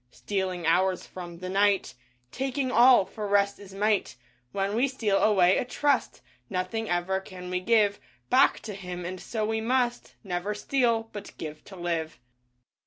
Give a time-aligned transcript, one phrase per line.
[0.09, 1.93] Stealing hours from the Night
[2.31, 4.15] Taking all— for rest is Might.
[4.51, 7.99] When we steal away a Trust, Nothing ever can we give
[8.31, 12.17] Back to him and so we must Never Steal, but Give to Live.